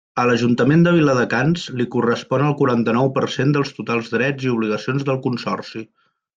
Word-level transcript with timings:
A 0.21 0.23
l'Ajuntament 0.27 0.85
de 0.87 0.93
Viladecans 0.95 1.65
li 1.81 1.87
correspon 1.97 2.45
el 2.47 2.57
quaranta-nou 2.63 3.13
per 3.19 3.25
cent 3.37 3.55
dels 3.59 3.75
totals 3.81 4.13
drets 4.17 4.49
i 4.51 4.53
obligacions 4.57 5.09
del 5.11 5.25
Consorci. 5.29 5.89